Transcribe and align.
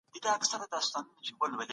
حامد 0.09 1.67